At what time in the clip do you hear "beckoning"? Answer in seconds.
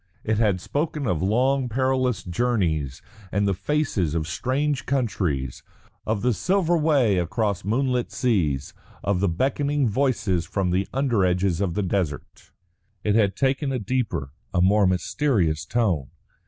9.29-9.87